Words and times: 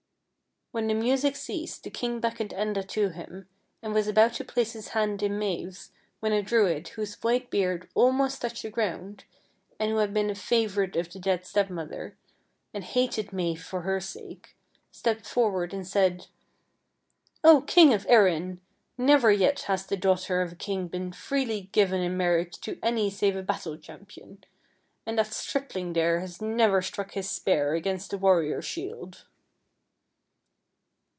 When 0.73 0.87
the 0.87 0.93
music 0.93 1.35
ceased 1.35 1.83
the 1.83 1.89
king 1.89 2.21
beckoned 2.21 2.51
Enda 2.51 2.87
to 2.87 3.09
him, 3.09 3.49
and 3.83 3.93
was 3.93 4.07
about 4.07 4.31
to 4.35 4.45
place 4.45 4.71
his 4.71 4.87
hand 4.89 5.19
THE 5.19 5.25
HOUSE 5.27 5.33
IN 5.33 5.39
THE 5.39 5.45
LAKE 5.45 5.59
43 5.59 5.59
in 5.59 5.65
Mave's 5.67 5.91
when 6.21 6.31
a 6.31 6.41
Druid, 6.41 6.87
whose 6.87 7.15
white 7.21 7.49
beard 7.49 7.89
al 7.97 8.13
most 8.13 8.39
touched 8.41 8.63
the 8.63 8.69
ground, 8.69 9.25
and 9.77 9.91
who 9.91 9.97
had 9.97 10.13
been 10.13 10.29
a 10.29 10.33
favorite 10.33 10.95
of 10.95 11.11
the 11.11 11.19
dead 11.19 11.45
stepmother, 11.45 12.15
and 12.73 12.85
hated 12.85 13.33
Mave 13.33 13.61
for 13.61 13.81
her 13.81 13.99
sake, 13.99 14.55
stepped 14.93 15.27
forward 15.27 15.73
and 15.73 15.85
said:" 15.85 16.27
O 17.43 17.59
king 17.63 17.93
of 17.93 18.05
Erin, 18.07 18.61
never 18.97 19.29
yet 19.29 19.63
has 19.63 19.85
the 19.85 19.97
daughter 19.97 20.41
of 20.41 20.53
a 20.53 20.55
king 20.55 20.87
been 20.87 21.11
freely 21.11 21.67
given 21.73 21.99
in 21.99 22.15
marriage 22.15 22.57
to 22.61 22.79
any 22.81 23.09
save 23.09 23.35
a 23.35 23.43
battle 23.43 23.75
champion; 23.77 24.41
and 25.05 25.17
that 25.19 25.27
stripling 25.33 25.91
there 25.91 26.21
has 26.21 26.41
never 26.41 26.81
struck 26.81 27.11
his 27.11 27.29
spear 27.29 27.73
against 27.73 28.13
a 28.13 28.17
warrior's 28.17 28.63
shield." 28.63 29.25